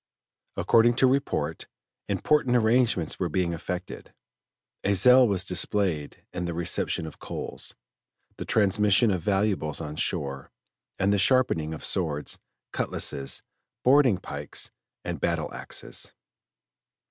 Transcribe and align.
According 0.57 0.95
to 0.95 1.05
report, 1.05 1.67
important 2.09 2.55
arrangements 2.55 3.19
were 3.19 3.29
being 3.29 3.53
effected; 3.53 4.15
a 4.83 4.95
zeal 4.95 5.27
was 5.27 5.45
displayed 5.45 6.25
in 6.33 6.45
the 6.45 6.55
reception 6.55 7.05
of 7.05 7.19
coals, 7.19 7.75
the 8.37 8.43
transmission 8.45 9.11
of 9.11 9.21
valuables 9.21 9.79
on 9.79 9.95
shore, 9.95 10.49
and 10.97 11.13
the 11.13 11.19
sharpening 11.19 11.71
of 11.71 11.85
swords, 11.85 12.39
cutlasses, 12.73 13.43
boarding 13.83 14.17
pikes, 14.17 14.71
and 15.05 15.19
battle 15.21 15.53
axes. 15.53 16.11